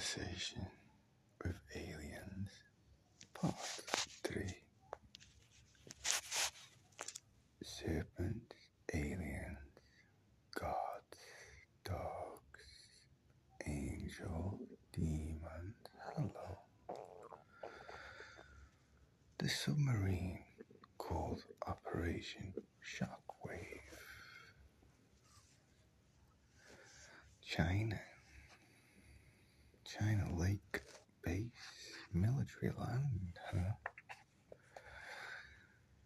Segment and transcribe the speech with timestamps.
[0.00, 0.79] Conversation
[32.62, 33.72] Huh?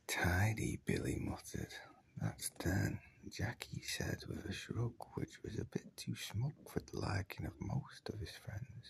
[0.07, 1.73] Tidy, Billy muttered.
[2.21, 7.01] That's done, Jackie said with a shrug which was a bit too smug for the
[7.01, 8.87] liking of most of his friends.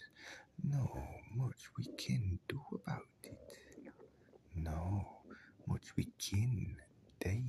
[0.62, 0.90] No
[1.34, 3.38] much we can do about it.
[4.54, 5.22] No
[5.66, 6.76] much we can
[7.20, 7.44] day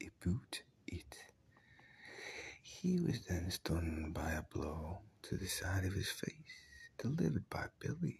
[0.00, 1.16] about it.
[2.62, 6.32] He was then stunned by a blow to the side of his face,
[6.98, 8.18] delivered by Billy,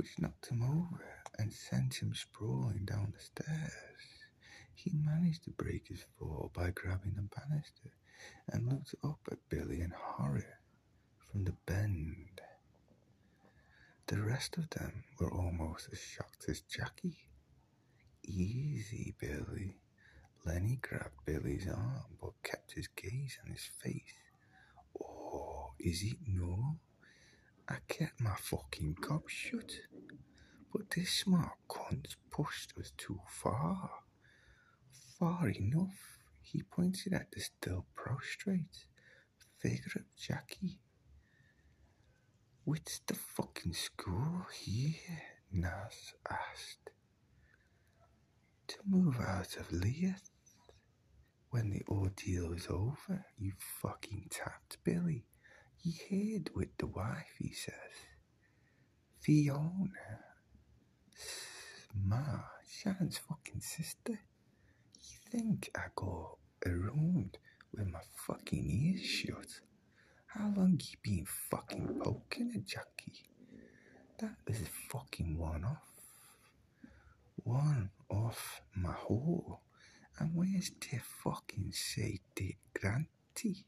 [0.00, 1.04] which knocked him over
[1.38, 4.24] and sent him sprawling down the stairs.
[4.72, 7.92] He managed to break his fall by grabbing the banister
[8.48, 10.58] and looked up at Billy in horror
[11.18, 12.40] from the bend.
[14.06, 17.18] The rest of them were almost as shocked as Jackie.
[18.24, 19.76] Easy, Billy.
[20.46, 24.16] Lenny grabbed Billy's arm but kept his gaze on his face.
[24.98, 26.78] Oh, is it no?
[27.70, 29.70] I kept my fucking gob shut.
[30.72, 33.90] But this smart cunt's pushed us too far.
[35.18, 36.18] Far enough.
[36.42, 38.86] He pointed at the still prostrate
[39.58, 40.80] figure of Jackie.
[42.64, 45.22] What's the fucking score here?
[45.52, 46.90] Nas asked.
[48.68, 50.30] To move out of Leith
[51.50, 55.24] when the ordeal is over, you fucking tapped Billy.
[55.82, 57.74] You hid with the wife, he says.
[59.20, 60.29] Fiona.
[62.70, 64.12] Ma, Shannon's fucking sister.
[64.12, 67.38] You think I go around
[67.74, 69.60] with my fucking ears shut?
[70.26, 73.26] How long you been fucking poking at Jackie?
[74.18, 75.78] That is fucking one off.
[77.42, 79.62] One off my hole.
[80.18, 83.64] And where's the fucking say Dick Granty?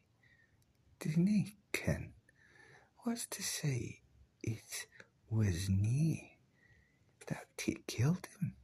[1.73, 2.13] Ken?
[2.99, 4.03] What's to say
[4.43, 4.87] it
[5.31, 6.39] was me
[7.27, 7.47] that
[7.87, 8.55] killed him?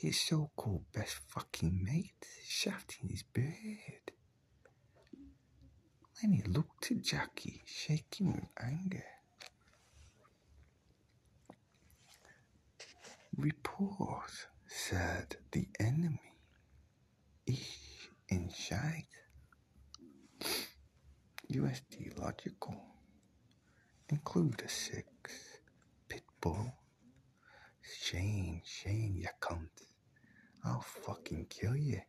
[0.00, 4.12] His so-called best fucking mate shafting his bird.
[6.22, 9.04] Then he looked at Jackie, shaking with anger.
[13.36, 14.30] Report
[14.68, 16.36] said the enemy
[17.46, 19.06] is in sight.
[21.52, 22.76] USD logical.
[24.10, 25.58] Include a six.
[26.08, 26.72] Pitbull.
[27.96, 29.86] Shane, Shane, you cunt.
[30.64, 32.00] I'll fucking kill you.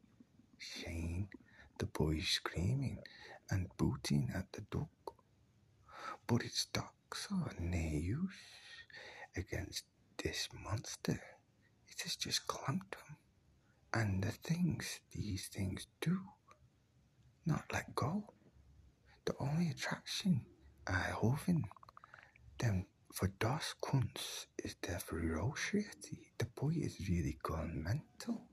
[0.57, 1.29] Shane,
[1.77, 2.99] the boy screaming
[3.49, 4.89] and booting at the dog.
[6.27, 8.29] But its stocks are no use
[9.35, 9.85] against
[10.23, 11.21] this monster.
[11.87, 13.15] It has just clamped him.
[13.93, 16.19] And the things these things do,
[17.45, 18.33] not let go.
[19.25, 20.45] The only attraction
[20.85, 21.63] I have in
[22.59, 26.31] them for Das cunts is their ferocity.
[26.37, 28.45] The boy is really gone mental.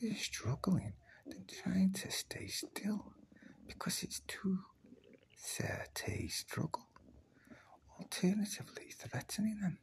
[0.00, 0.94] We're struggling,
[1.26, 3.12] then trying to stay still
[3.66, 4.58] because it's too
[5.56, 6.86] to struggle.
[7.98, 9.78] Alternatively, threatening them,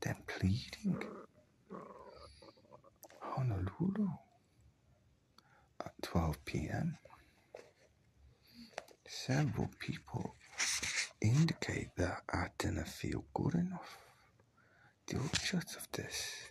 [0.00, 1.02] then pleading.
[3.20, 4.08] Honolulu
[5.84, 6.98] at 12 p.m.
[9.06, 10.34] Several people
[11.20, 13.98] indicate that I didn't feel good enough.
[15.06, 16.50] The upshot of this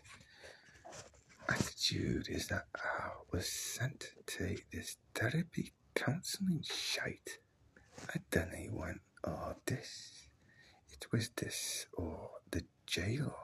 [1.48, 7.40] attitude is that I was sent to this therapy counseling shite.
[8.14, 10.28] I know when or this.
[10.92, 13.36] It was this or the jail.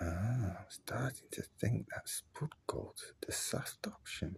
[0.00, 4.36] Ah, I'm starting to think that Spud Gold, the soft option,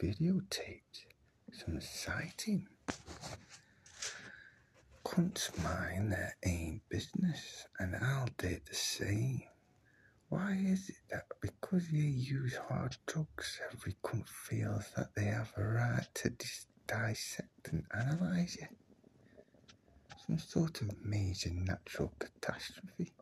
[0.00, 1.06] videotaped
[1.52, 2.68] some sighting.
[5.04, 9.42] Cunts mind their own business, and I'll do the same.
[10.28, 15.52] Why is it that because you use hard drugs, every cunt feels that they have
[15.56, 18.68] a right to dis- dissect and analyse you?
[20.26, 23.12] Some sort of major natural catastrophe?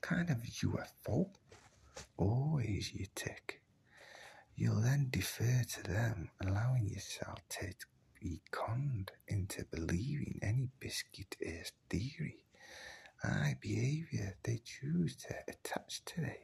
[0.00, 1.28] Kind of UFO?
[2.16, 3.62] Always you tick.
[4.54, 7.72] You'll then defer to them, allowing yourself to
[8.26, 12.44] be conned into believing any biscuit-ass theory.
[13.22, 16.40] I behaviour they choose to attach today.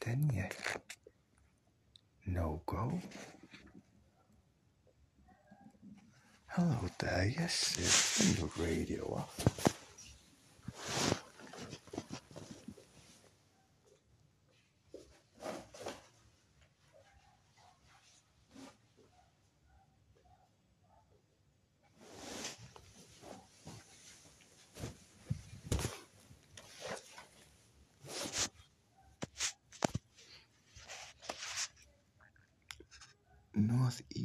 [0.00, 0.46] Then you
[2.26, 2.98] no go.
[6.46, 7.76] Hello there, yes.
[8.18, 9.71] Turn your radio off.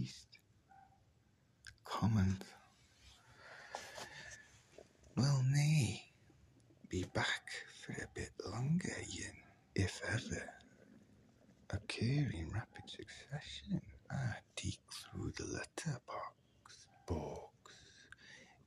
[0.08, 0.40] Northeast
[1.84, 2.44] comment.
[5.18, 6.02] Well, nay,
[6.90, 7.50] be back
[7.82, 9.34] for a bit longer, yin,
[9.76, 10.50] if ever.
[11.72, 13.82] Occur in rapid succession.
[14.10, 17.74] I dig through the letterbox box.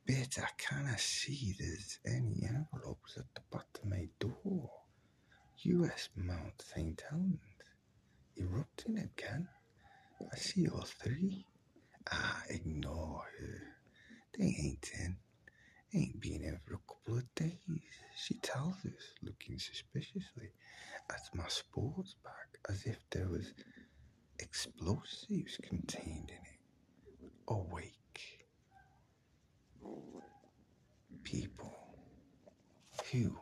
[0.06, 4.70] Bet I canna see there's any envelopes at the bottom of my door.
[5.62, 6.89] US Mount St.
[10.40, 11.44] CO3?
[12.10, 13.62] Ah, ignore her.
[14.38, 15.16] They ain't in.
[15.92, 17.58] Ain't been in for a couple of days.
[18.16, 20.50] She tells us, looking suspiciously
[21.10, 23.52] at my sports bag as if there was
[24.38, 27.32] explosives contained in it.
[27.48, 28.46] Awake.
[31.22, 31.76] People.
[33.12, 33.36] Who?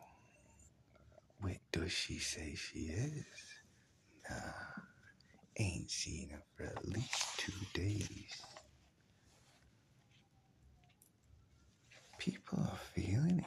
[1.39, 3.25] Where does she say she is?
[4.29, 4.88] Nah
[5.59, 8.31] ain't seen her for at least two days.
[12.17, 13.45] People are feeling it.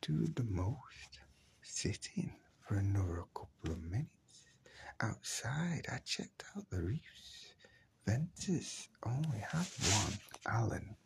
[0.00, 1.18] Do the most.
[1.62, 2.32] Sitting
[2.66, 4.10] for another couple of minutes.
[5.00, 7.54] Outside, I checked out the reefs.
[8.06, 10.96] Venters only had one, Alan.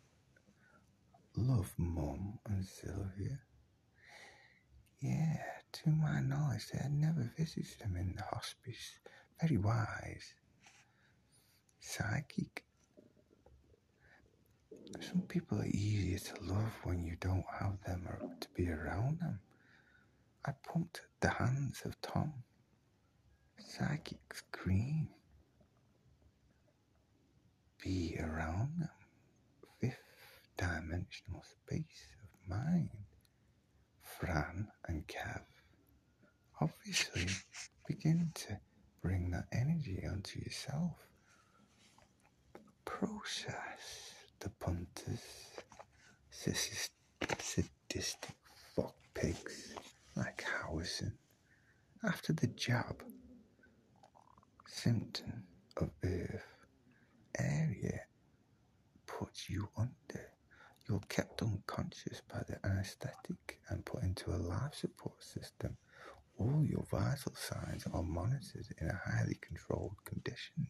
[1.35, 3.39] Love Mum and Sylvia.
[4.99, 5.37] Yeah,
[5.73, 8.99] to my knowledge, they had never visited them in the hospice.
[9.41, 10.35] Very wise.
[11.79, 12.63] Psychic.
[14.99, 19.19] Some people are easier to love when you don't have them or to be around
[19.19, 19.39] them.
[20.45, 22.33] I pumped the hands of Tom.
[23.57, 25.09] Psychic scream.
[27.83, 28.89] Be around them.
[29.79, 32.89] Fifth dimensional space of mind.
[34.03, 35.41] Fran and Cav.
[36.59, 37.25] Obviously,
[37.87, 38.59] begin to
[39.01, 41.07] bring that energy onto yourself.
[42.85, 45.21] Process the punters,
[46.31, 48.35] sadistic
[48.75, 49.75] fuck pigs
[50.15, 51.13] like Howison.
[52.03, 53.03] After the jab,
[54.67, 55.43] symptom
[55.77, 56.65] of earth
[57.37, 58.01] area
[59.05, 60.29] puts you under.
[60.89, 65.77] You're kept unconscious by the anesthetic and put into a life support system.
[66.41, 70.69] All your vital signs are monitored in a highly controlled conditions.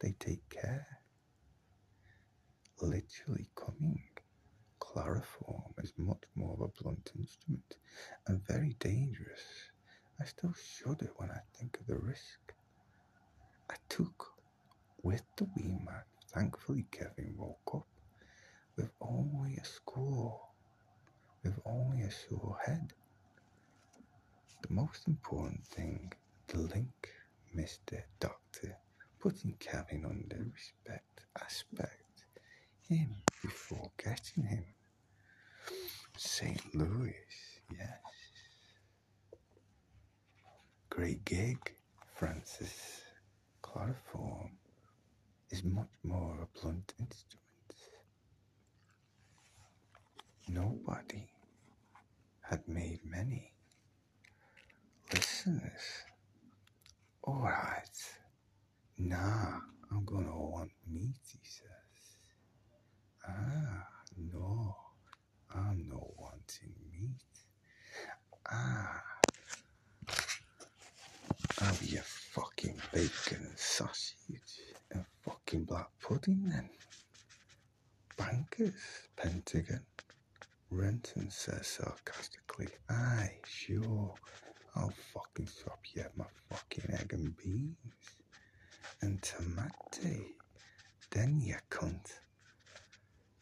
[0.00, 0.98] They take care.
[2.82, 4.02] Literally coming.
[4.80, 7.76] Chloroform is much more of a blunt instrument
[8.26, 9.70] and very dangerous.
[10.20, 12.52] I still shudder when I think of the risk.
[13.70, 14.32] I took
[15.04, 16.02] with the wee man.
[16.34, 17.86] Thankfully, Kevin woke up
[18.76, 20.40] with only a score,
[21.44, 22.92] with only a sore head.
[24.62, 26.12] The most important thing,
[26.48, 27.08] the link,
[27.56, 28.02] Mr.
[28.20, 28.76] Doctor,
[29.18, 32.24] putting Kevin under respect aspect,
[32.88, 34.64] him before getting him.
[36.16, 36.74] St.
[36.74, 37.14] Louis,
[37.70, 38.00] yes.
[40.90, 41.74] Great gig,
[42.14, 43.02] Francis.
[43.62, 44.52] Chloroform
[45.50, 47.46] is much more a blunt instrument.
[50.48, 51.28] Nobody
[52.42, 53.52] had made many
[55.14, 56.04] listeners.
[57.26, 57.98] Alright,
[58.98, 59.58] nah,
[59.90, 62.16] I'm gonna want meat, he says.
[63.28, 63.86] Ah,
[64.16, 64.74] no,
[65.54, 67.20] I'm not wanting meat.
[68.50, 69.02] Ah,
[71.62, 74.60] I'll be a fucking bacon and sausage
[74.92, 76.68] and fucking black pudding then.
[78.16, 78.74] Bankers,
[79.16, 79.84] Pentagon.
[80.70, 84.14] Renton says sarcastically, Aye, sure,
[84.76, 87.76] I'll fucking swap you at my fucking egg and beans.
[89.02, 90.24] And tomato.
[91.10, 92.12] then you cunt.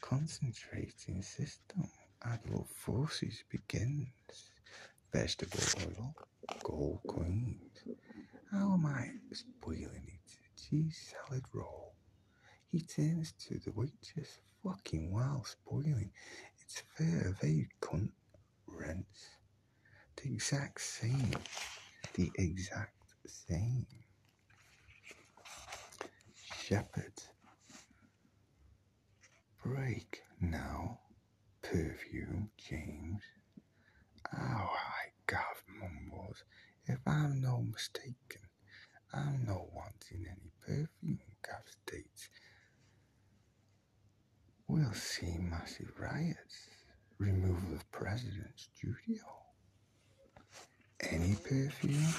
[0.00, 1.88] Concentrating system,
[2.22, 4.08] adult forces begins.
[5.12, 6.14] Vegetable oil,
[6.62, 7.84] gold coins.
[8.50, 10.38] How am I spoiling it?
[10.56, 11.92] Cheese salad roll.
[12.68, 16.10] He turns to the waitress, fucking while spoiling.
[16.60, 17.68] It's fair, they
[20.38, 21.32] exact same.
[22.14, 22.94] The exact
[23.26, 23.84] same.
[26.62, 27.16] Shepherd.
[29.64, 31.00] Break now.
[31.60, 33.20] Perfume, James.
[34.32, 36.44] Oh, I gav mumbles.
[36.86, 38.46] If I'm no mistaken,
[39.12, 42.28] I'm not wanting any perfume, gav states.
[44.68, 46.68] We'll see massive riots,
[47.18, 49.24] removal of president's studio.
[51.00, 52.14] Any perfume?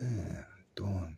[0.00, 0.42] Uh,
[0.74, 1.16] done.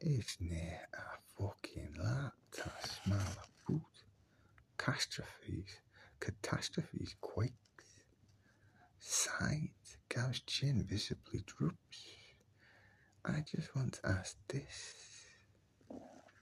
[0.00, 2.70] It's near a fucking lot to
[3.04, 3.82] smell a boot.
[4.76, 5.80] Catastrophes,
[6.20, 7.52] catastrophes, quakes.
[8.98, 9.70] Sight,
[10.08, 12.06] Gav's chin visibly droops.
[13.24, 14.94] I just want to ask this.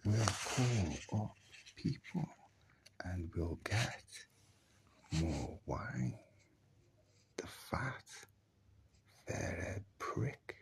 [0.05, 1.35] We'll call up
[1.77, 2.27] people
[3.05, 4.05] and we'll get
[5.21, 6.15] more wine.
[7.37, 8.05] The fat,
[9.27, 10.57] fair prick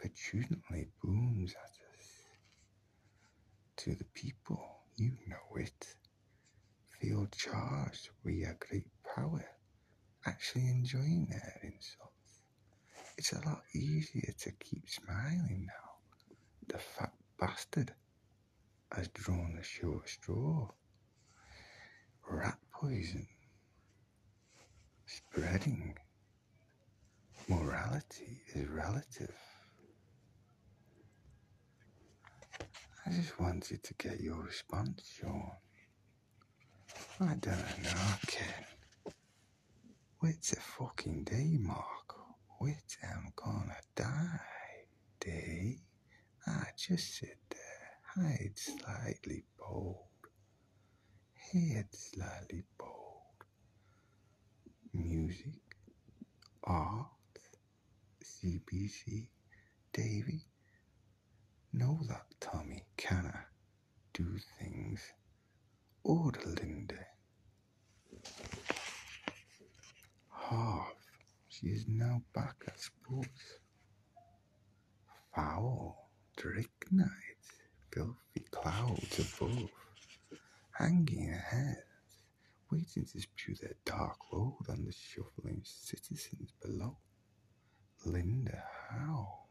[0.00, 2.08] petulantly booms at us.
[3.78, 4.62] To the people,
[4.96, 5.94] you know it,
[7.00, 9.44] feel charged with your great power,
[10.26, 12.42] actually enjoying their insults.
[13.16, 16.36] It's a lot easier to keep smiling now.
[16.68, 17.94] The fat bastard
[18.92, 20.68] has drawn the short straw.
[22.28, 23.26] Rat poison
[25.06, 25.96] spreading.
[27.48, 29.34] Morality is relative.
[33.06, 35.50] I just wanted to get your response, Sean.
[37.20, 38.73] I don't know, Ken.
[40.24, 42.14] What's a fucking day, Mark?
[42.58, 44.40] Wait, I'm gonna die.
[45.20, 45.82] Day?
[46.46, 49.98] I just sit there, hide slightly bold,
[51.34, 53.44] head slightly bold.
[54.94, 55.60] Music,
[56.62, 57.38] art,
[58.24, 59.28] CBC,
[59.92, 60.40] Davy.
[61.74, 63.44] Know that Tommy canna
[64.14, 65.02] do things.
[66.02, 67.08] Order Linda.
[70.50, 70.92] Half.
[71.48, 73.60] She is now back at sports.
[75.34, 76.10] Foul.
[76.36, 77.08] Drake night.
[77.90, 79.70] Filthy clouds above.
[80.72, 81.84] Hanging ahead.
[82.70, 86.98] Waiting to spew their dark load on the shuffling citizens below.
[88.04, 89.46] Linda Howe.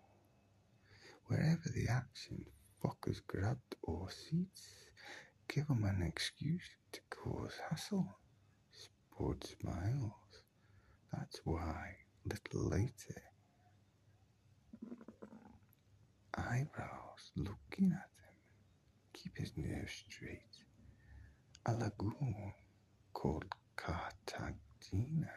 [1.25, 2.45] Wherever the action,
[2.83, 4.75] fuckers grabbed or seats,
[5.47, 8.19] give 'em an excuse to cause hassle.
[8.71, 10.22] Sport smiles.
[11.13, 13.21] That's why, a little later,
[16.35, 18.37] eyebrows looking at him,
[19.13, 20.41] keep his nerves straight.
[21.65, 22.53] A lagoon
[23.13, 25.31] called Cartagena,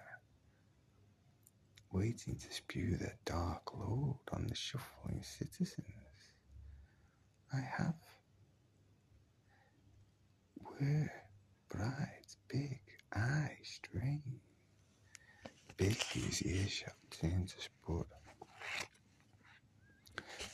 [1.93, 5.87] waiting to spew their dark load on the shuffling citizens.
[7.53, 7.95] I have
[10.61, 11.11] were
[11.69, 12.81] bride's big
[13.13, 14.41] eye strain.
[15.77, 18.07] Begbie's earshot turns to sport.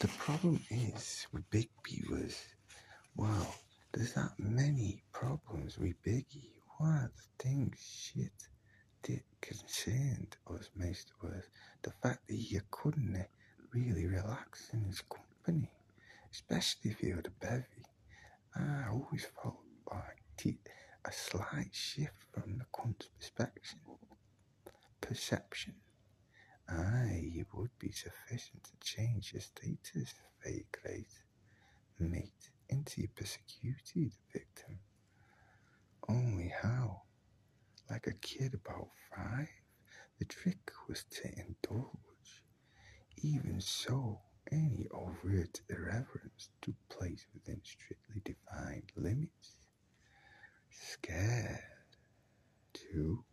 [0.01, 2.37] The problem is with Begbie was,
[3.15, 3.55] well,
[3.93, 6.49] there's that many problems with Biggie.
[6.81, 7.79] The things
[8.13, 8.49] shit
[9.03, 11.45] that concerned us most was
[11.83, 13.25] the fact that you couldn't
[13.73, 15.71] really relax in his company,
[16.33, 17.87] especially if you had a bevy.
[18.57, 20.57] I always felt like
[21.05, 23.79] a slight shift from the cunt's perception.
[25.13, 25.75] Perception.
[26.71, 31.13] Aye, it would be sufficient to change your status, great
[31.99, 34.79] mate, into persecuted victim.
[36.09, 37.03] Only how?
[37.91, 39.51] Like a kid about five?
[40.19, 42.43] The trick was to indulge.
[43.19, 44.19] Even so,
[44.51, 49.59] any overt irreverence took place within strictly defined limits.
[50.71, 51.61] Scared.
[52.73, 53.27] Two.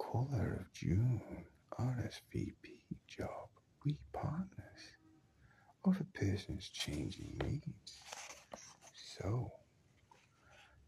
[0.00, 1.20] Color of June.
[1.78, 3.48] RSVP job.
[3.84, 4.82] We partners.
[5.84, 8.00] Other person's changing needs.
[8.94, 9.52] So,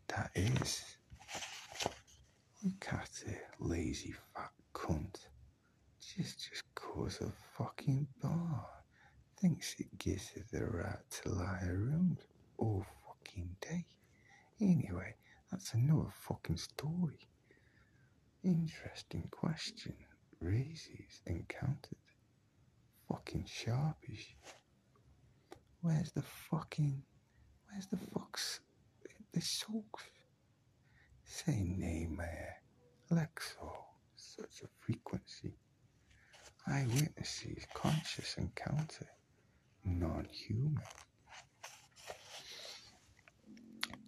[0.08, 0.82] that is.
[2.64, 5.16] Look at it, lazy fat cunt.
[6.00, 8.66] Just just cause a fucking bar.
[9.40, 12.18] Thinks it gives her the right to lie around
[12.58, 13.84] all fucking day.
[14.60, 15.14] Anyway,
[15.50, 17.28] that's another fucking story.
[18.44, 19.94] Interesting question.
[20.40, 21.98] Raises encountered.
[23.08, 24.36] Fucking sharpish.
[25.80, 27.02] Where's the fucking
[27.70, 28.60] Where's the fox?
[29.32, 30.02] The soaks.
[31.24, 32.20] Say name,
[33.10, 33.72] Alexo.
[34.14, 35.54] Such a frequency.
[36.66, 39.06] Eyewitnesses, conscious encounter,
[39.84, 40.82] non-human.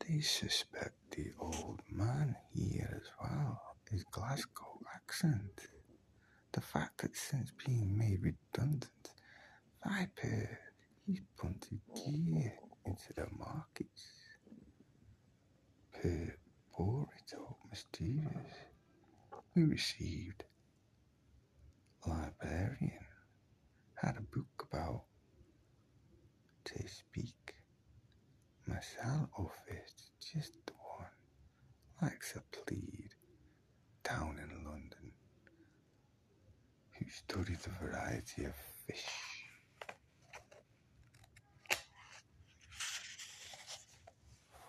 [0.07, 5.61] They suspect the old man here as well, his Glasgow accent.
[6.53, 9.11] The fact that since being made redundant,
[9.85, 10.59] Viper,
[11.07, 12.55] he's punted gear
[12.87, 14.13] into the markets.
[15.93, 16.37] Per
[16.77, 18.55] Borito Mysterious,
[19.55, 20.45] we received
[22.07, 23.07] Librarian,
[23.95, 25.05] had a book about
[26.65, 27.55] to speak.
[28.69, 31.09] Masal office, just the one,
[32.03, 33.11] likes a plead
[34.05, 35.13] down in London,
[36.93, 38.55] who studied a variety of
[38.87, 39.07] fish.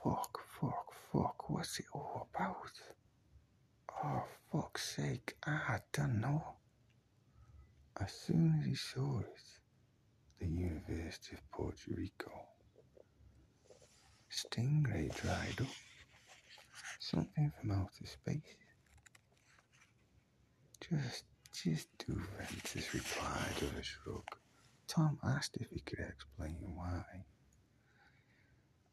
[0.04, 2.72] Fuck, fuck, fuck, what's it all about?
[4.04, 6.44] Oh, fuck's sake, I don't know.
[8.00, 9.42] As soon as he saw it,
[10.40, 12.32] the University of Puerto Rico,
[14.32, 15.68] Stingray dried up.
[17.00, 18.56] Something from outer space.
[20.90, 24.24] Just, just do Venters replied with a shrug.
[24.88, 27.04] Tom asked if he could explain why.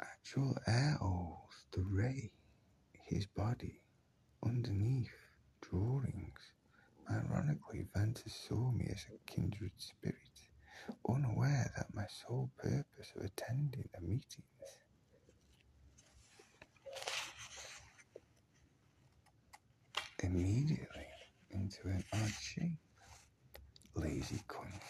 [0.01, 2.33] Actual air holes, the ray,
[2.95, 3.83] his body,
[4.43, 5.13] underneath,
[5.61, 6.41] drawings.
[7.11, 10.17] Ironically, Venters saw me as a kindred spirit,
[11.07, 14.47] unaware that my sole purpose of attending the meetings
[20.21, 21.02] immediately
[21.73, 22.79] into an odd shape.
[23.95, 24.83] Lazy cunt.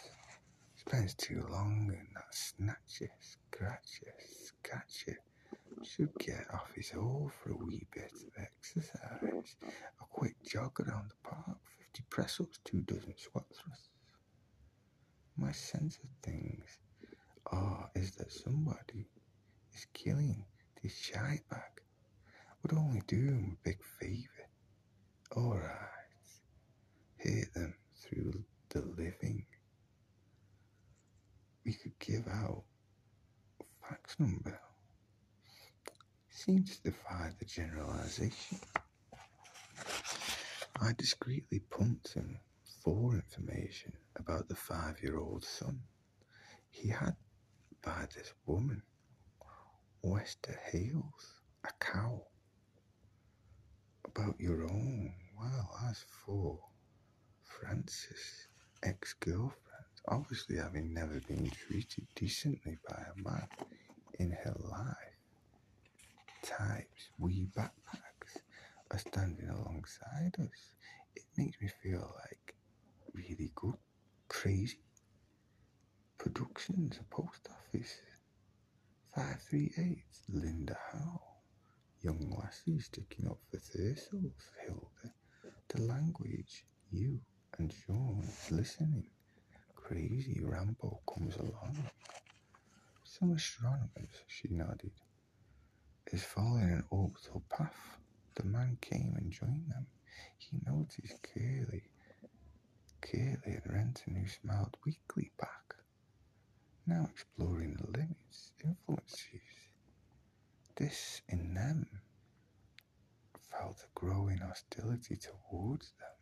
[0.77, 5.19] Spends too long in that snatcher, scratcher, scratcher.
[5.85, 9.57] Should get off his hole for a wee bit of exercise.
[9.62, 11.59] A quick jog around the park,
[11.93, 13.89] 50 press ups, two dozen squat thrusts.
[15.37, 16.78] My sense of things
[17.47, 19.06] are is that somebody
[19.75, 20.45] is killing
[20.83, 21.83] this shite bag.
[22.63, 24.49] Would only do him a big favour.
[25.37, 25.92] Alright.
[27.23, 29.47] Hit them through the living.
[31.65, 32.65] We could give out
[33.61, 34.58] a fax number.
[36.30, 38.58] Seems to defy the generalization.
[40.80, 42.41] I discreetly pumped him
[42.82, 45.80] for information about the five year old son
[46.71, 47.15] he had
[47.85, 48.82] by this woman,
[50.02, 52.23] Wester Hailes, a cow.
[54.06, 56.58] About your own, well, as for
[57.63, 58.49] Francis,
[58.83, 59.55] ex girlfriend,
[60.09, 63.47] obviously having never been treated decently by a man
[64.19, 65.17] in her life,
[66.43, 68.41] types wee backpacks
[68.91, 70.75] are standing alongside us.
[71.15, 72.57] It makes me feel like
[73.15, 73.77] really good,
[74.29, 74.81] crazy
[76.19, 78.01] productions, a post office.
[79.15, 79.99] 538,
[80.31, 81.21] Linda Howe.
[82.03, 84.33] Young lassie sticking up for Thursos,
[84.65, 85.15] Hilda.
[85.69, 87.21] The language, you
[87.58, 89.06] and Sean listening.
[89.75, 91.76] Crazy Rambo comes along.
[93.04, 94.93] Some astronomers, she nodded,
[96.12, 97.99] is following an orbital path.
[98.34, 99.86] The man came and joined them.
[100.38, 101.84] He noticed Curly,
[103.00, 105.75] Curly and Renton who smiled weakly back.
[106.86, 109.41] Now exploring the limits, influences.
[110.76, 111.86] This in them
[113.50, 116.22] felt a growing hostility towards them.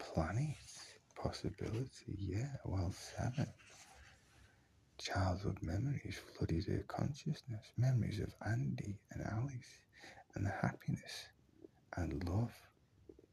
[0.00, 3.46] Planets, possibility, yeah, well, seven.
[4.98, 9.80] Childhood memories flooded her consciousness, memories of Andy and Alice
[10.34, 11.28] and the happiness
[11.96, 12.52] and love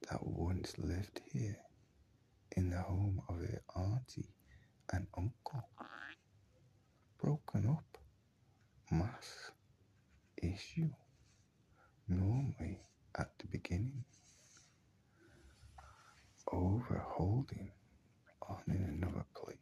[0.10, 1.58] that once lived here
[2.56, 4.34] in the home of her auntie
[4.94, 5.64] and uncle.
[7.20, 7.98] Broken up,
[8.92, 9.52] mass
[10.42, 10.90] issue,
[12.08, 12.80] normally
[13.18, 14.04] at the beginning,
[16.52, 17.72] over holding
[18.50, 19.58] on in another place.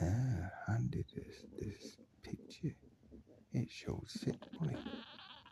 [0.00, 2.74] Ah, handed us this picture.
[3.52, 4.76] It showed Sick Boy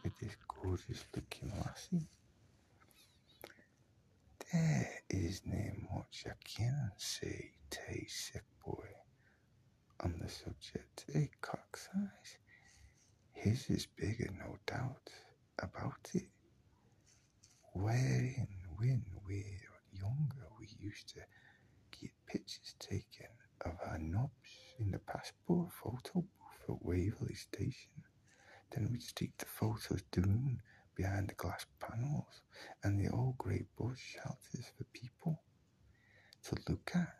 [0.04, 2.06] with this gorgeous looking lassie.
[4.52, 8.88] There is no much I can say to Sick Boy
[10.00, 11.04] on the subject.
[11.14, 12.38] A cock size.
[13.32, 15.10] His is bigger, no doubt
[15.58, 16.28] about it.
[17.72, 19.04] Wherein, when
[19.36, 21.20] were younger, we used to
[22.00, 23.28] get pictures taken
[23.62, 28.02] of our knobs in the passport photo booth at Waverley Station.
[28.70, 30.60] Then we'd stick the photos down
[30.94, 32.42] behind the glass panels
[32.82, 35.42] and the old grey bush shelters for people
[36.44, 37.14] to look at.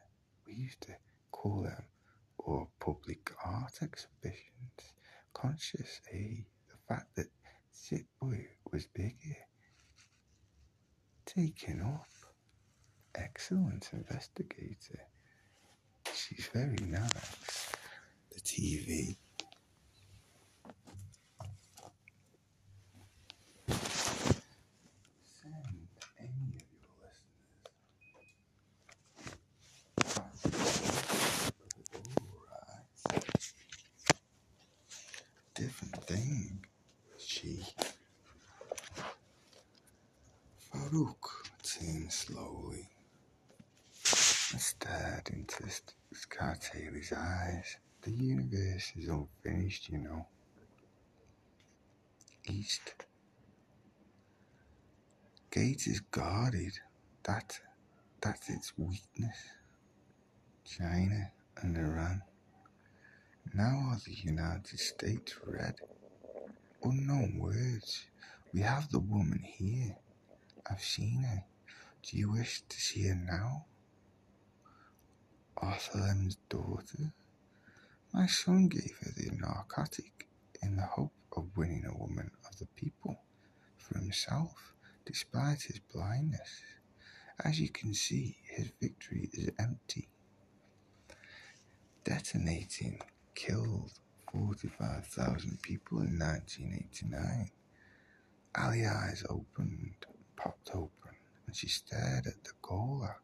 [0.46, 0.96] We used to
[1.30, 1.84] call them
[2.38, 4.94] or public art exhibitions,
[5.34, 7.26] conscious, eh, the fact that
[7.72, 9.36] Sick Boy was bigger.
[11.38, 12.08] Taken up.
[13.14, 15.06] Excellent investigator.
[16.12, 17.70] She's very nice.
[18.32, 19.16] The TV.
[23.68, 23.84] Send
[26.18, 27.84] any of your listeners.
[33.06, 33.52] Alright.
[35.54, 36.66] Different thing.
[37.16, 37.62] She.
[40.70, 41.24] Farok
[41.62, 42.88] turned slowly
[44.52, 45.64] and stared into
[46.12, 47.76] Scytale's eyes.
[48.02, 49.08] The universe is
[49.68, 50.26] unfinished, you know.
[52.48, 52.94] East.
[55.50, 56.72] Gate is guarded.
[57.24, 57.58] That,
[58.20, 59.36] that's its weakness.
[60.64, 62.22] China and Iran.
[63.54, 65.74] Now are the United States red?
[66.82, 68.06] Unknown words.
[68.52, 69.96] We have the woman here.
[70.70, 71.44] I've seen her.
[72.02, 73.66] Do you wish to see her now?
[75.60, 77.12] Arthalem's daughter?
[78.12, 80.28] My son gave her the narcotic
[80.62, 83.20] in the hope of winning a woman of the people
[83.76, 86.62] for himself, despite his blindness.
[87.44, 90.08] As you can see, his victory is empty.
[92.04, 93.00] Detonating
[93.34, 93.92] killed
[94.32, 97.50] 45,000 people in 1989.
[98.56, 101.14] Alia's eyes opened, popped open,
[101.46, 103.16] and she stared at the ghola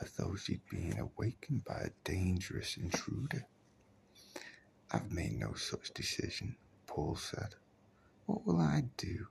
[0.00, 3.44] as though she'd been awakened by a dangerous intruder.
[4.92, 7.54] I've made no such decision, Paul said.
[8.26, 9.26] What will I do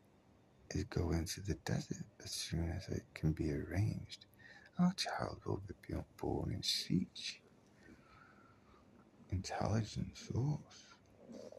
[0.72, 4.26] is go into the desert as soon as it can be arranged.
[4.78, 7.40] Our child will be born in sietch.
[9.32, 10.86] Intelligent source.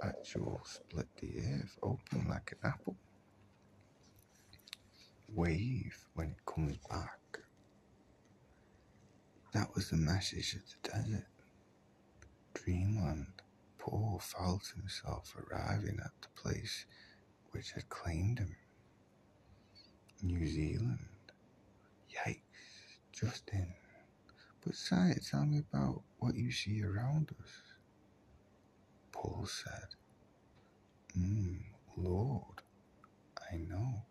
[0.03, 2.97] Actual split the earth open like an apple.
[5.35, 7.19] Wave when it comes back.
[9.53, 11.27] That was the message of the desert.
[12.55, 13.40] Dreamland.
[13.91, 16.87] Paul felt himself arriving at the place
[17.51, 18.55] which had claimed him.
[20.23, 21.09] New Zealand.
[22.09, 23.67] Yikes, just in.
[24.65, 27.51] But sire, tell me about what you see around us.
[29.11, 29.97] Paul said,
[31.13, 31.57] Hmm,
[31.97, 32.63] Lord,
[33.53, 34.05] I know.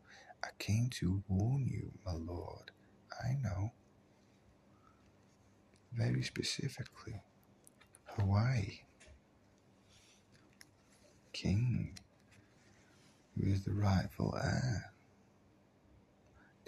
[0.43, 2.71] I came to warn you, my lord.
[3.23, 3.71] I know.
[5.93, 7.21] Very specifically,
[8.17, 8.79] Hawaii.
[11.41, 11.97] King,
[13.34, 14.91] who is the rightful heir.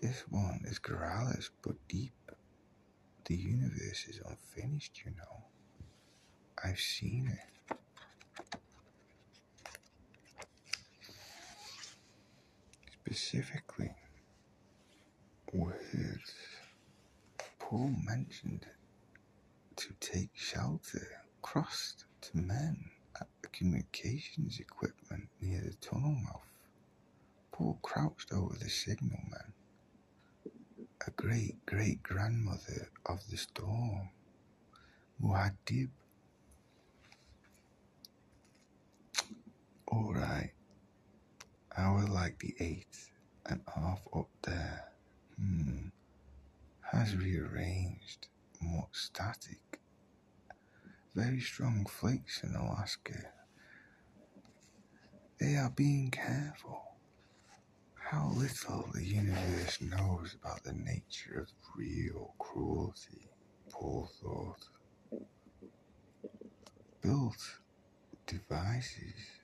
[0.01, 2.13] This one is Corrales, but deep.
[3.25, 5.43] The universe is unfinished, you know.
[6.63, 7.77] I've seen it.
[13.03, 13.91] Specifically,
[15.51, 16.33] words.
[17.59, 18.67] Paul mentioned
[19.75, 22.89] to take shelter crossed to men
[23.51, 26.45] communications equipment near the tunnel mouth.
[27.51, 29.53] Paul crouched over the signalman.
[31.07, 34.09] A great great grandmother of the storm,
[35.21, 35.89] Muad'Dib.
[39.87, 40.51] All right,
[41.77, 42.95] I would like the eight
[43.45, 44.85] and half up there.
[45.37, 45.89] Hmm,
[46.81, 48.27] has rearranged
[48.61, 49.80] more static.
[51.13, 53.31] Very strong flakes in Alaska.
[55.39, 56.81] They are being careful.
[57.95, 61.47] How little the universe knows about the nature of
[61.77, 63.29] real cruelty,
[63.69, 65.21] Paul thought.
[67.01, 67.57] Built
[68.27, 69.41] devices,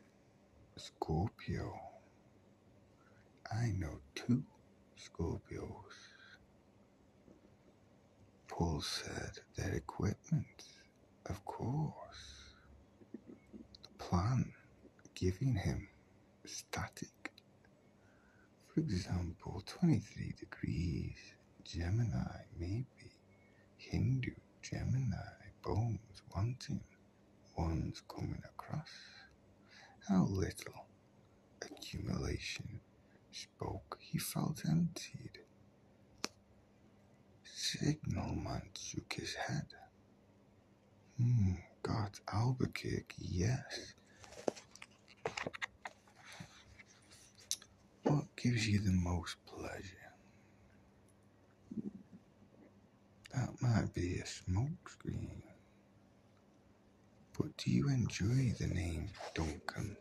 [0.77, 1.73] Scorpio.
[3.51, 4.43] I know two
[4.97, 5.95] Scorpios.
[8.47, 10.63] Paul said their equipment,
[11.29, 12.53] of course.
[13.83, 14.53] The plan
[15.15, 15.87] giving him
[16.45, 17.31] static
[18.77, 21.17] for example, 23 degrees,
[21.63, 22.85] Gemini, maybe,
[23.77, 25.15] Hindu, Gemini,
[25.63, 26.83] bones, wanting,
[27.57, 28.91] ones coming across.
[30.07, 30.85] How little
[31.63, 32.79] accumulation
[33.31, 35.39] spoke, he felt emptied.
[37.45, 39.73] Signalman shook his head.
[41.21, 43.93] Mm, God's Albuquerque, yes.
[48.03, 50.11] What gives you the most pleasure?
[53.33, 55.41] That might be a smokescreen.
[57.37, 59.97] But do you enjoy the name Duncan,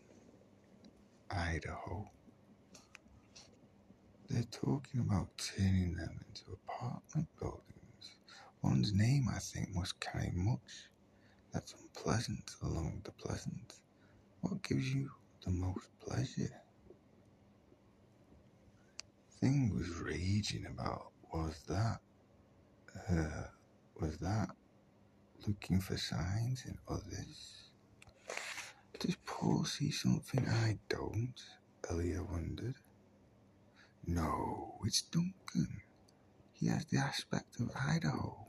[1.31, 2.11] Idaho?
[4.29, 8.16] They're talking about turning them into apartment buildings.
[8.62, 10.90] One's name, I think, must carry much
[11.57, 13.73] that's unpleasant along the pleasant.
[14.42, 15.11] What gives you
[15.42, 16.53] the most pleasure?
[19.40, 22.01] Thing was raging about was that,
[23.09, 23.47] uh,
[23.99, 24.49] was that
[25.47, 27.71] looking for signs in others?
[28.99, 31.40] Does Paul see something I don't?
[31.90, 32.75] Alia wondered.
[34.07, 35.81] No, it's Duncan.
[36.53, 38.46] He has the aspect of Idaho.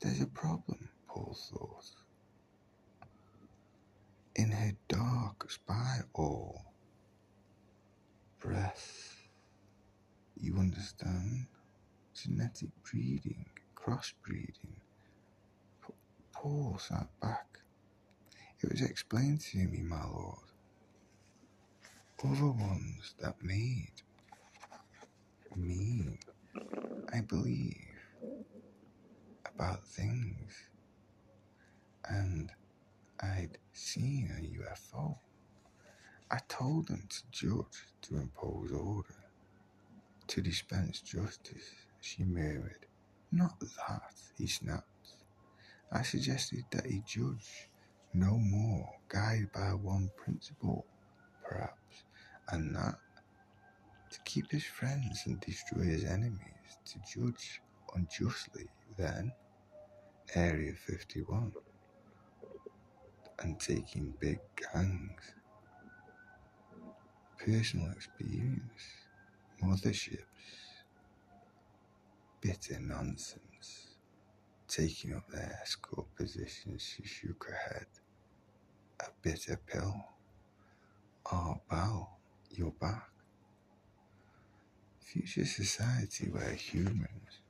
[0.00, 1.84] There's a problem, Paul thought.
[4.36, 6.62] In her dark spy all
[8.40, 9.16] breath,
[10.40, 11.46] you understand?
[12.14, 14.76] Genetic breeding, crossbreeding.
[16.32, 17.46] Paul sat back.
[18.62, 20.38] It was explained to me, my lord.
[22.24, 23.92] Other ones that made
[25.56, 26.18] me,
[27.12, 27.87] I believe,
[29.58, 30.52] about things.
[32.08, 32.50] And
[33.20, 35.18] I'd seen a UFO.
[36.30, 39.14] I told them to judge, to impose order,
[40.28, 42.86] to dispense justice, she murmured.
[43.32, 44.84] Not that, he snapped.
[45.90, 47.68] I suggested that he judge
[48.14, 50.86] no more, guided by one principle,
[51.44, 52.04] perhaps,
[52.50, 52.98] and that
[54.10, 57.60] to keep his friends and destroy his enemies, to judge
[57.94, 59.32] unjustly, then
[60.34, 61.52] Area 51
[63.40, 65.34] and taking big gangs.
[67.38, 68.82] Personal experience,
[69.62, 70.18] motherships,
[72.42, 73.96] bitter nonsense.
[74.66, 77.86] Taking up their escort positions, she shook her head.
[79.00, 79.94] A bitter pill.
[81.32, 82.08] Oh, bow,
[82.50, 83.08] you're back.
[85.00, 87.40] Future society where humans,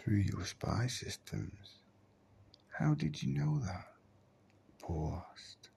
[0.00, 1.82] through your spy systems,
[2.78, 3.86] how did you know that?
[4.88, 5.68] Asked.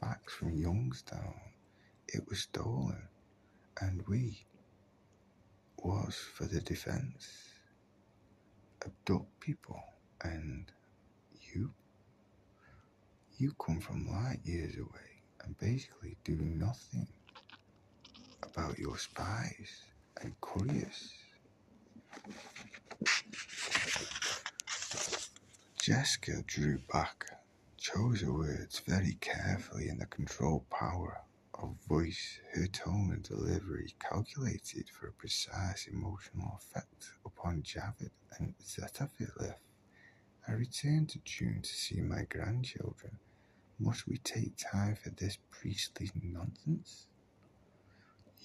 [0.00, 1.34] Facts from Youngstown.
[2.08, 3.02] It was stolen,
[3.80, 4.44] and we
[5.78, 7.50] was for the defense.
[8.84, 9.80] Abduct people,
[10.22, 10.72] and
[11.54, 11.72] you?
[13.38, 17.06] You come from light years away and basically do nothing
[18.42, 19.82] about your spies
[20.20, 21.12] and couriers.
[25.76, 27.26] Jessica drew back,
[27.76, 31.20] chose her words very carefully in the controlled power
[31.54, 38.54] of voice, her tone and delivery calculated for a precise emotional effect upon Javid and
[38.64, 39.56] Zetafilif.
[40.46, 43.18] I returned to Dune to see my grandchildren.
[43.80, 47.06] Must we take time for this priestly nonsense?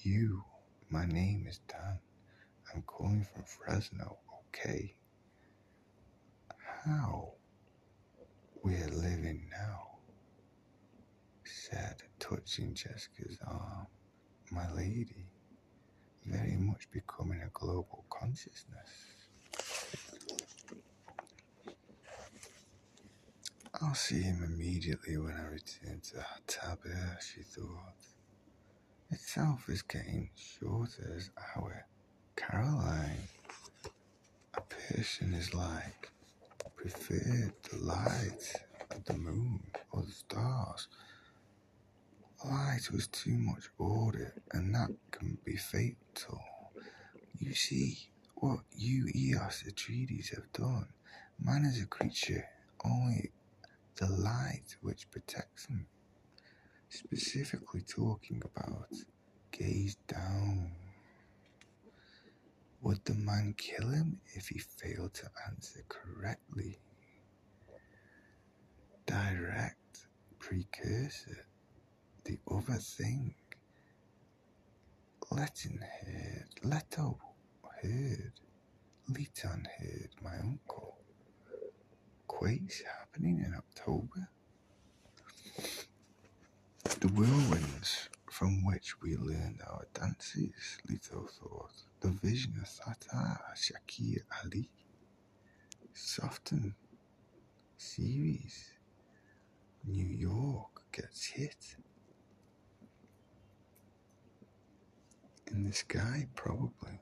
[0.02, 0.44] You,
[0.90, 2.00] my name is Dan.
[2.74, 4.94] I'm calling from Fresno, okay?
[6.88, 7.32] How
[8.62, 9.98] we're living now,
[11.44, 13.88] said, touching Jessica's arm.
[14.50, 15.26] My lady,
[16.24, 18.88] very much becoming a global consciousness.
[23.82, 27.96] I'll see him immediately when I return to Tabr, she thought.
[29.10, 31.84] Itself is getting shorter as our
[32.34, 33.28] Caroline,
[34.54, 36.10] a person is like
[36.78, 38.52] preferred the light
[38.92, 39.60] of the moon
[39.92, 40.88] or the stars.
[42.44, 46.40] Light was too much order, and that can be fatal.
[47.38, 47.98] You see
[48.36, 50.88] what you Eos Atreides have done.
[51.40, 52.46] Man is a creature,
[52.84, 53.32] only
[53.96, 55.86] the light which protects him
[56.90, 58.88] specifically talking about
[59.52, 60.72] gaze down.
[62.82, 66.78] Would the man kill him if he failed to answer correctly?
[69.06, 70.06] Direct
[70.38, 71.46] precursor,
[72.24, 73.34] the other thing.
[75.30, 77.18] Let Letting heard, Leto
[77.82, 78.32] heard,
[79.08, 80.96] Leton heard my uncle.
[82.26, 84.28] Quakes happening in October.
[87.00, 88.08] The whirlwinds
[88.38, 91.72] from which we learned our dances, Leto thought.
[91.98, 94.70] The vision of Tata Shakir Ali.
[95.92, 96.76] Soften
[97.76, 98.70] series.
[99.84, 101.74] New York, gets hit.
[105.50, 107.00] In the sky, probably.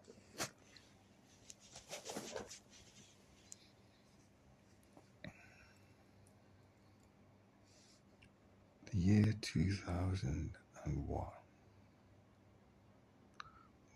[8.91, 9.35] The year
[10.87, 11.27] 2001.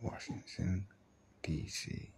[0.03, 0.87] Washington,
[1.43, 2.13] D.C.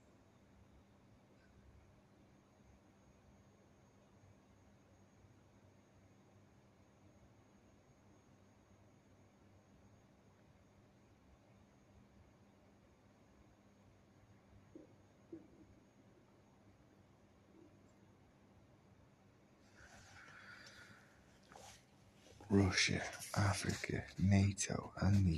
[22.53, 23.01] Russia,
[23.35, 25.35] Africa, NATO, and the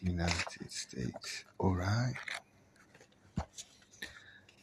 [0.00, 1.44] United States.
[1.60, 2.14] Alright.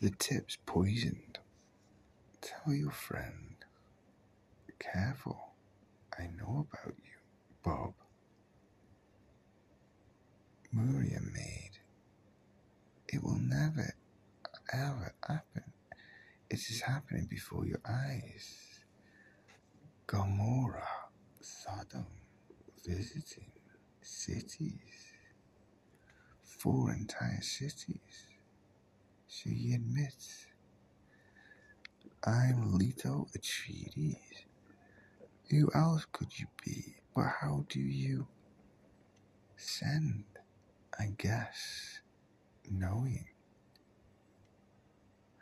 [0.02, 1.38] The tip's poisoned.
[2.42, 3.54] Tell your friend.
[4.80, 5.54] Careful.
[6.18, 7.20] I know about you,
[7.64, 7.94] Bob.
[10.72, 11.78] Muria made.
[13.10, 13.94] It will never,
[14.74, 15.72] ever happen.
[16.50, 18.80] It is happening before your eyes.
[20.08, 21.03] Gomorrah.
[21.46, 22.06] Sodom
[22.88, 23.52] visiting
[24.02, 25.12] cities,
[26.42, 28.28] four entire cities.
[29.28, 30.46] She admits,
[32.24, 34.46] I'm Leto Atreides.
[35.50, 36.96] Who else could you be?
[37.14, 38.26] But how do you
[39.58, 40.24] send?
[40.98, 42.00] I guess
[42.72, 43.26] knowing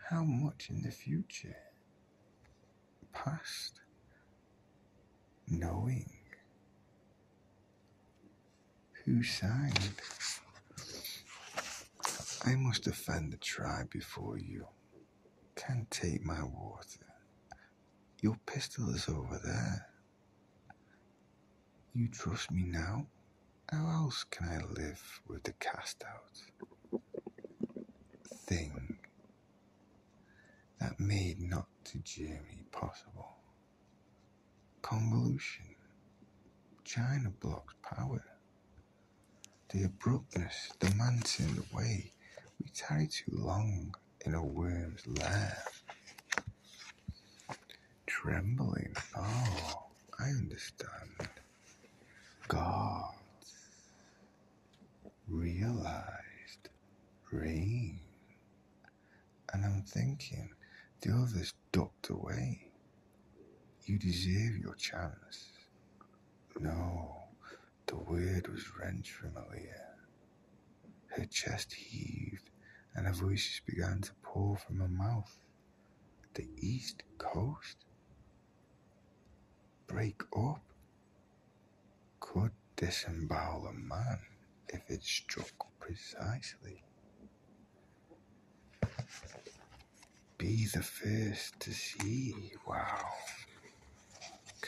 [0.10, 1.58] how much in the future,
[3.14, 3.82] past
[5.52, 6.10] knowing
[9.06, 9.92] who signed.
[12.46, 14.66] I must offend the tribe before you.
[15.56, 17.06] Can't take my water.
[18.22, 19.88] Your pistol is over there.
[21.94, 23.08] You trust me now?
[23.72, 27.02] How else can I live with the cast out
[28.48, 28.98] thing
[30.80, 33.41] that made not to Jeremy possible?
[34.82, 35.66] Convolution.
[36.84, 38.24] China blocks power.
[39.70, 42.14] The abruptness, the man's in the way.
[42.62, 45.58] We tarry too long in a worm's lair.
[48.08, 48.94] Trembling.
[49.18, 49.88] Oh,
[50.20, 51.30] I understand.
[52.48, 53.14] God
[55.28, 56.70] realized
[57.32, 58.00] rain.
[59.54, 60.50] And I'm thinking
[61.02, 62.71] the others ducked away.
[63.92, 65.50] You deserve your chance.
[66.58, 67.26] No,
[67.88, 69.86] the word was wrenched from her ear.
[71.08, 72.52] Her chest heaved,
[72.96, 75.38] and her voices began to pour from her mouth.
[76.36, 77.84] The East Coast?
[79.88, 80.64] Break up?
[82.22, 84.20] Could disembowel a man
[84.70, 86.82] if it struck precisely.
[90.38, 92.54] Be the first to see.
[92.66, 93.10] Wow.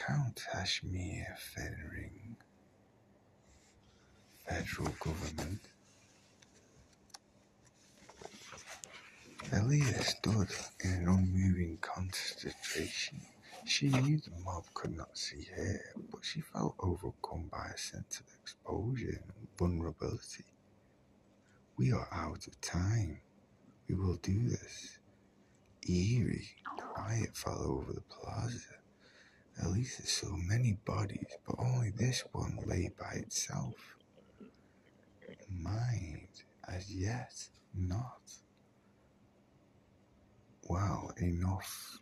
[0.07, 2.35] Count Kashmir Federing
[4.45, 5.61] Federal Government.
[9.53, 10.49] Alia stood
[10.83, 13.21] in an unmoving concentration.
[13.65, 15.79] She knew the mob could not see her,
[16.11, 20.43] but she felt overcome by a sense of exposure and vulnerability.
[21.77, 23.21] We are out of time.
[23.87, 24.97] We will do this.
[25.87, 28.82] Eerie quiet fell over the plaza.
[29.61, 33.75] At least there's so many bodies, but only this one lay by itself.
[35.49, 36.27] Mind,
[36.67, 37.33] as yet,
[37.73, 38.21] not.
[40.67, 41.99] Well, enough